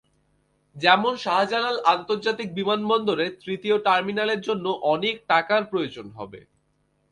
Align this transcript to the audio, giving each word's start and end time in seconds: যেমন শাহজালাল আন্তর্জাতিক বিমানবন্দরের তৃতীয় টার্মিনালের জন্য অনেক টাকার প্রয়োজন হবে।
যেমন 0.75 1.13
শাহজালাল 1.17 1.77
আন্তর্জাতিক 1.93 2.47
বিমানবন্দরের 2.57 3.31
তৃতীয় 3.43 3.75
টার্মিনালের 3.85 4.41
জন্য 4.41 4.65
অনেক 4.93 5.15
টাকার 5.29 5.61
প্রয়োজন 5.71 6.07
হবে। 6.17 6.39